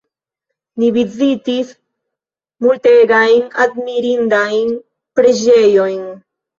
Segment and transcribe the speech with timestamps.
[0.83, 1.75] Ni vizitis
[2.67, 4.77] multegajn admirindajn
[5.23, 6.07] preĝejojn.